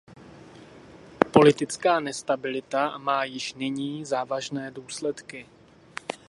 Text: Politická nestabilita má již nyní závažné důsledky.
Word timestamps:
Politická 1.33 1.99
nestabilita 1.99 2.97
má 2.97 3.23
již 3.23 3.53
nyní 3.53 4.05
závažné 4.05 4.71
důsledky. 4.71 5.45